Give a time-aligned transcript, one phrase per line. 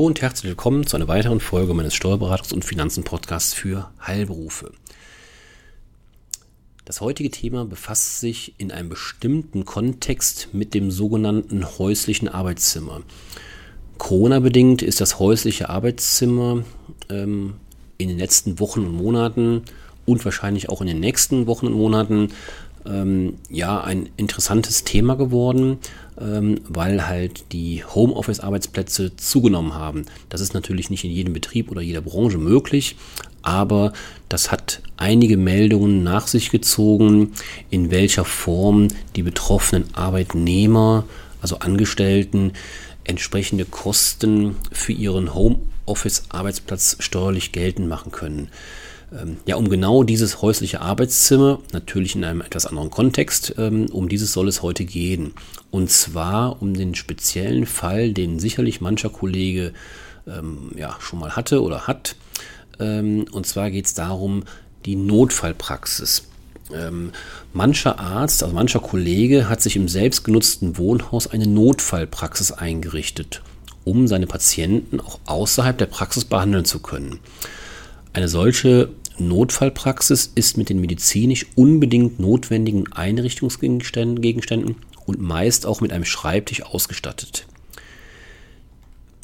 [0.00, 4.72] Hallo und herzlich willkommen zu einer weiteren Folge meines Steuerberatungs- und Finanzen-Podcasts für Heilberufe.
[6.86, 13.02] Das heutige Thema befasst sich in einem bestimmten Kontext mit dem sogenannten häuslichen Arbeitszimmer.
[13.98, 16.64] Corona-bedingt ist das häusliche Arbeitszimmer
[17.10, 17.56] ähm,
[17.98, 19.64] in den letzten Wochen und Monaten
[20.06, 22.28] und wahrscheinlich auch in den nächsten Wochen und Monaten
[22.90, 25.78] ähm, ja ein interessantes Thema geworden,
[26.20, 30.06] ähm, weil halt die Homeoffice-Arbeitsplätze zugenommen haben.
[30.28, 32.96] Das ist natürlich nicht in jedem Betrieb oder jeder Branche möglich,
[33.42, 33.92] aber
[34.28, 37.32] das hat einige Meldungen nach sich gezogen,
[37.70, 41.04] in welcher Form die betroffenen Arbeitnehmer,
[41.40, 42.52] also Angestellten,
[43.04, 48.48] entsprechende Kosten für ihren Homeoffice-Arbeitsplatz steuerlich geltend machen können.
[49.12, 54.08] Ähm, ja, um genau dieses häusliche Arbeitszimmer, natürlich in einem etwas anderen Kontext, ähm, um
[54.08, 55.34] dieses soll es heute gehen.
[55.70, 59.72] Und zwar um den speziellen Fall, den sicherlich mancher Kollege
[60.26, 62.16] ähm, ja, schon mal hatte oder hat.
[62.78, 64.44] und zwar geht es darum,
[64.86, 66.22] die Notfallpraxis.
[67.52, 73.42] Mancher Arzt, also mancher Kollege hat sich im selbstgenutzten Wohnhaus eine Notfallpraxis eingerichtet,
[73.84, 77.18] um seine Patienten auch außerhalb der Praxis behandeln zu können.
[78.14, 78.88] Eine solche
[79.20, 87.46] Notfallpraxis ist mit den medizinisch unbedingt notwendigen Einrichtungsgegenständen und meist auch mit einem Schreibtisch ausgestattet.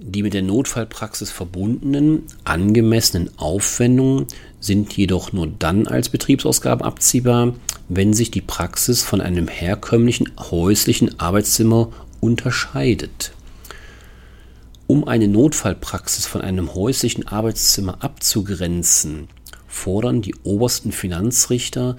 [0.00, 4.26] Die mit der Notfallpraxis verbundenen angemessenen Aufwendungen
[4.58, 7.54] sind jedoch nur dann als Betriebsausgaben abziehbar,
[7.88, 13.32] wenn sich die Praxis von einem herkömmlichen häuslichen Arbeitszimmer unterscheidet.
[14.86, 19.28] Um eine Notfallpraxis von einem häuslichen Arbeitszimmer abzugrenzen,
[19.74, 21.96] fordern die obersten Finanzrichter,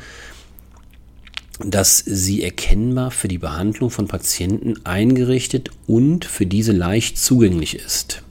[1.59, 8.23] dass sie erkennbar für die Behandlung von Patienten eingerichtet und für diese leicht zugänglich ist.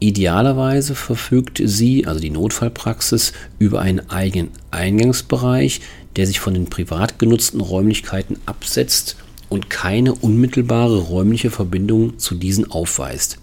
[0.00, 5.80] Idealerweise verfügt sie, also die Notfallpraxis, über einen eigenen Eingangsbereich,
[6.16, 9.16] der sich von den privat genutzten Räumlichkeiten absetzt
[9.48, 13.41] und keine unmittelbare räumliche Verbindung zu diesen aufweist.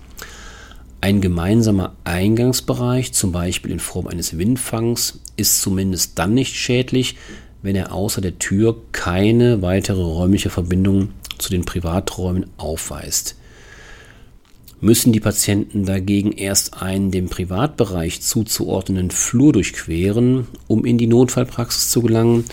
[1.02, 7.16] Ein gemeinsamer Eingangsbereich, zum Beispiel in Form eines Windfangs, ist zumindest dann nicht schädlich,
[7.62, 13.38] wenn er außer der Tür keine weitere räumliche Verbindung zu den Privaträumen aufweist.
[14.82, 21.92] Müssen die Patienten dagegen erst einen dem Privatbereich zuzuordnenden Flur durchqueren, um in die Notfallpraxis
[21.92, 22.44] zu gelangen,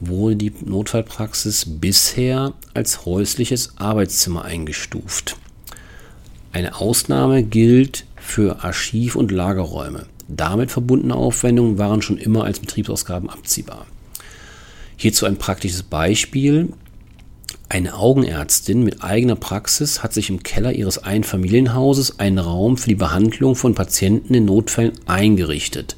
[0.00, 5.36] wurde die Notfallpraxis bisher als häusliches Arbeitszimmer eingestuft.
[6.52, 10.06] Eine Ausnahme gilt für Archiv- und Lagerräume.
[10.28, 13.86] Damit verbundene Aufwendungen waren schon immer als Betriebsausgaben abziehbar.
[14.96, 16.72] Hierzu ein praktisches Beispiel.
[17.68, 22.96] Eine Augenärztin mit eigener Praxis hat sich im Keller ihres Einfamilienhauses einen Raum für die
[22.96, 25.96] Behandlung von Patienten in Notfällen eingerichtet.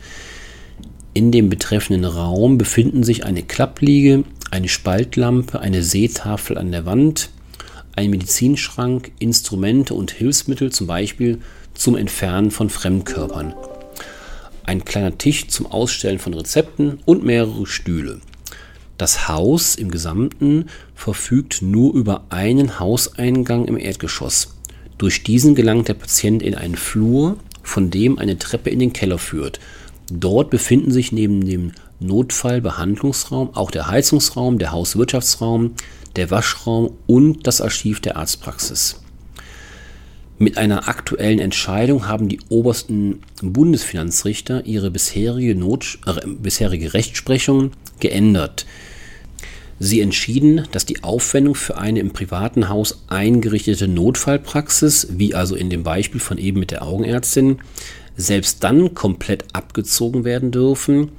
[1.14, 7.30] In dem betreffenden Raum befinden sich eine Klappliege, eine Spaltlampe, eine Seetafel an der Wand,
[7.96, 11.40] ein Medizinschrank, Instrumente und Hilfsmittel, zum Beispiel
[11.74, 13.54] zum Entfernen von Fremdkörpern,
[14.64, 18.20] ein kleiner Tisch zum Ausstellen von Rezepten und mehrere Stühle.
[18.98, 24.54] Das Haus im Gesamten verfügt nur über einen Hauseingang im Erdgeschoss.
[24.98, 29.18] Durch diesen gelangt der Patient in einen Flur, von dem eine Treppe in den Keller
[29.18, 29.58] führt.
[30.12, 31.72] Dort befinden sich neben dem
[32.02, 35.72] Notfallbehandlungsraum auch der Heizungsraum, der Hauswirtschaftsraum,
[36.16, 39.02] der Waschraum und das Archiv der Arztpraxis.
[40.38, 47.70] Mit einer aktuellen Entscheidung haben die obersten Bundesfinanzrichter ihre bisherige, Not, äh, bisherige Rechtsprechung
[48.00, 48.66] geändert.
[49.78, 55.70] Sie entschieden, dass die Aufwendung für eine im privaten Haus eingerichtete Notfallpraxis, wie also in
[55.70, 57.58] dem Beispiel von eben mit der Augenärztin,
[58.16, 61.10] selbst dann komplett abgezogen werden dürfen,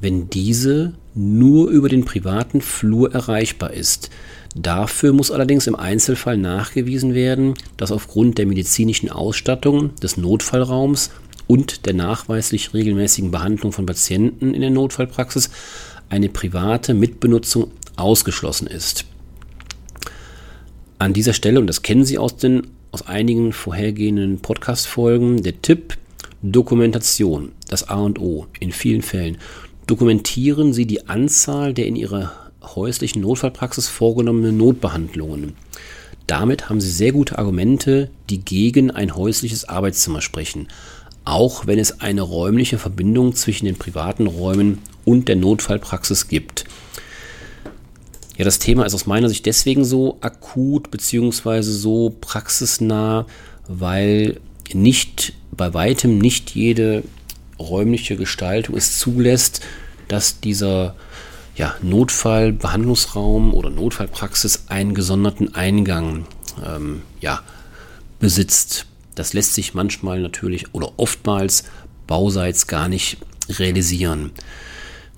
[0.00, 4.10] wenn diese nur über den privaten Flur erreichbar ist.
[4.54, 11.10] Dafür muss allerdings im Einzelfall nachgewiesen werden, dass aufgrund der medizinischen Ausstattung des Notfallraums
[11.46, 15.50] und der nachweislich regelmäßigen Behandlung von Patienten in der Notfallpraxis
[16.08, 19.04] eine private Mitbenutzung ausgeschlossen ist.
[20.98, 25.96] An dieser Stelle, und das kennen Sie aus, den, aus einigen vorhergehenden Podcast-Folgen, der Tipp
[26.42, 29.38] Dokumentation, das A und O in vielen Fällen.
[29.88, 32.30] Dokumentieren Sie die Anzahl der in Ihrer
[32.62, 35.54] häuslichen Notfallpraxis vorgenommenen Notbehandlungen.
[36.26, 40.68] Damit haben Sie sehr gute Argumente, die gegen ein häusliches Arbeitszimmer sprechen,
[41.24, 46.66] auch wenn es eine räumliche Verbindung zwischen den privaten Räumen und der Notfallpraxis gibt.
[48.36, 51.62] Ja, das Thema ist aus meiner Sicht deswegen so akut bzw.
[51.62, 53.24] so praxisnah,
[53.66, 54.38] weil
[54.74, 57.04] nicht bei weitem nicht jede
[57.58, 59.60] räumliche Gestaltung es zulässt,
[60.08, 60.94] dass dieser
[61.56, 66.26] ja, Notfallbehandlungsraum oder Notfallpraxis einen gesonderten Eingang
[66.64, 67.42] ähm, ja,
[68.20, 68.86] besitzt.
[69.14, 71.64] Das lässt sich manchmal natürlich oder oftmals
[72.06, 73.18] bauseits gar nicht
[73.48, 74.30] realisieren.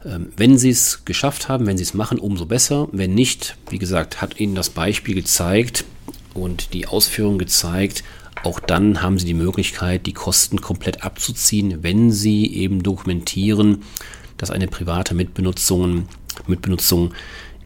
[0.05, 2.89] Ähm, wenn Sie es geschafft haben, wenn Sie es machen, umso besser.
[2.93, 5.85] Wenn nicht, wie gesagt, hat Ihnen das Beispiel gezeigt
[6.33, 8.03] und die Ausführung gezeigt,
[8.43, 13.83] auch dann haben Sie die Möglichkeit, die Kosten komplett abzuziehen, wenn Sie eben dokumentieren,
[14.39, 16.09] dass eine private Mitbenutzung,
[16.47, 17.13] Mitbenutzung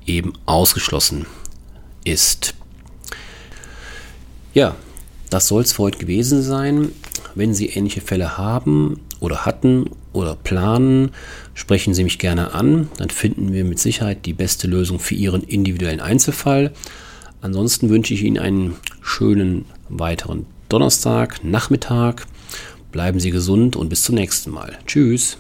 [0.07, 1.27] eben ausgeschlossen
[2.05, 2.55] ist.
[4.53, 4.75] Ja,
[5.31, 6.91] das soll es für heute gewesen sein.
[7.35, 11.11] Wenn Sie ähnliche Fälle haben oder hatten oder planen,
[11.55, 12.89] sprechen Sie mich gerne an.
[12.99, 16.73] Dann finden wir mit Sicherheit die beste Lösung für Ihren individuellen Einzelfall.
[17.41, 22.27] Ansonsten wünsche ich Ihnen einen schönen weiteren Donnerstag, Nachmittag.
[22.91, 24.77] Bleiben Sie gesund und bis zum nächsten Mal.
[24.89, 25.39] Tschüss.